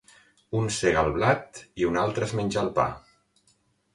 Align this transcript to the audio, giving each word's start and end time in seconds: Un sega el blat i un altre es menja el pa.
Un 0.59 0.69
sega 0.77 1.03
el 1.07 1.11
blat 1.17 1.59
i 1.83 1.85
un 1.89 2.01
altre 2.05 2.27
es 2.29 2.33
menja 2.39 2.61
el 2.65 2.71
pa. 2.79 2.87